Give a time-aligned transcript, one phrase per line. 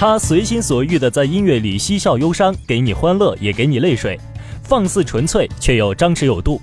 [0.00, 4.18] 他随心所欲地在音乐里嬉笑忧伤，给你欢乐，也给你泪水，
[4.62, 6.58] 放肆纯粹，却又张弛有度。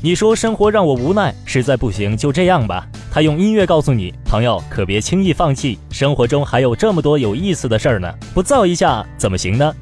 [0.00, 2.84] 你说生活让我无奈，实在不行就这样吧。
[3.08, 9.72] 他用音乐告诉你，朋友可别轻易放弃，生活中还有这么多有意思的事儿呢，不造一下怎么行呢？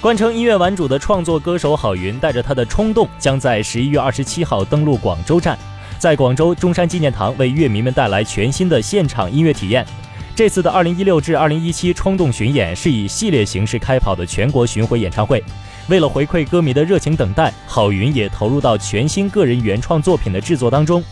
[0.00, 5.58] 冠称音乐玩主的创作歌手郝云，带着他的冲动，将在十一月二十七号登陆广州站，
[5.98, 9.86] 在广州中山纪念堂为乐迷们带来全新的现场音乐体验。
[10.36, 15.42] 这次的二零一六至二零一七冲动巡演是以系列形式开跑的全国巡回演唱会。
[15.88, 21.02] 为了回馈歌迷的热情等待，郝云也投入到全新个人原创作品的制作当中。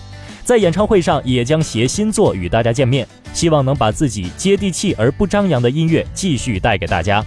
[0.45, 7.25] 在演唱会上也将携新作与大家见面，希望能把自己接地气而不张扬的音乐继续带给大家。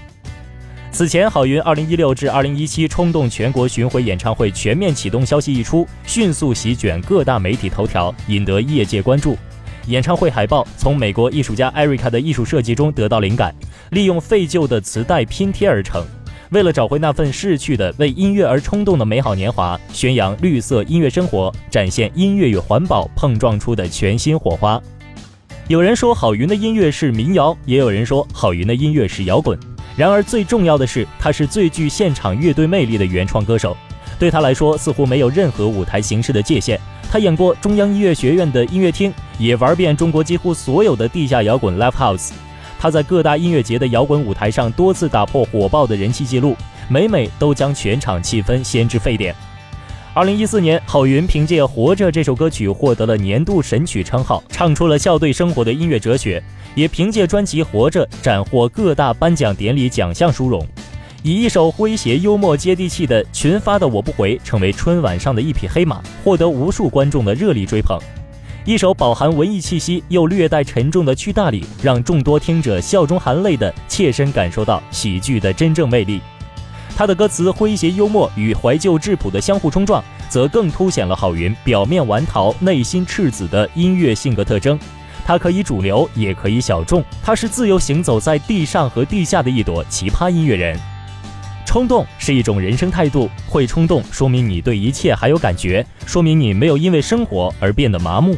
[0.92, 9.36] 此前，郝云二零一六至二零一七冲动全国巡回演唱会全面启动消息一出，迅速席卷各大媒体头条，引得业界关注。
[9.88, 13.55] 演唱会海报从美国艺术家艾瑞卡的艺术设计中得到灵感，
[13.91, 16.06] 利用废旧的磁带拼贴而成。
[16.52, 24.81] 为了找回那份逝去的为音乐而冲动的美好年华，宣扬绿色音乐生活，展现音乐与环保碰撞出的全新火花。
[25.70, 29.58] 有人说郝云的音乐是民谣，也有人说郝云的音乐是摇滚。
[29.95, 33.75] 然而最重要的是，他是最具现场乐队魅力的原创歌手。
[34.19, 36.80] 对他来说，似乎没有任何舞台形式的界限。
[37.09, 42.32] 他演过中央音乐学院的音乐厅，也玩遍中国几乎所有的地下摇滚 live house。
[42.80, 46.56] 他在各大音乐节的摇滚舞台上多次打破火爆的人气记录，
[46.88, 49.36] 每每都将全场气氛掀至沸点。
[50.14, 56.42] 二零一四年，郝云凭借《活着》这首歌曲获得了年度神曲称号，唱出了笑对生活的音乐哲学，
[56.76, 60.66] 也凭借专辑《活着》斩获各大颁奖典礼奖项殊荣。
[61.24, 68.00] 以一首诙谐幽默、接地气的群发的我不回，成为春晚上的一匹黑马，获得无数观众的热力追捧。
[68.68, 76.20] 一首饱含文艺气息又略带沉重的《去大理》，让众多听者笑中含泪的切身感受到喜剧的真正魅力。
[76.94, 84.78] 他的歌词诙谐幽默与怀旧质朴的相互冲撞，则更凸显了郝云表面顽桃、内心赤子的音乐性格特征。
[85.25, 90.78] 他可以主流，也可以小众，他是自由行走在地上和地下的一朵奇葩音乐人。
[91.66, 98.36] 冲动是一种人生态度，会冲动说明你对一切还有感觉，说明你没有因为生活而变得麻木。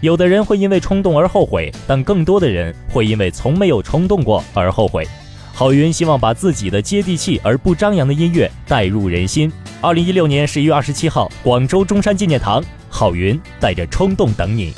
[0.00, 5.04] 有的人会因为冲动而后悔，但更多的人会因为从没有冲动过而后悔。
[5.52, 9.50] 郝云希望把自己的接地气而不张扬的音乐带入人心。
[9.80, 14.72] 二零一六年十一月二十七号，广州中山纪念堂，郝云带着冲动等你。